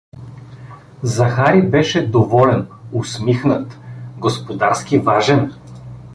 Захари 1.03 1.69
беше 1.69 2.07
доволен, 2.11 2.67
усмихнат, 2.91 3.79
господарски 4.19 4.97
важен. 4.99 5.53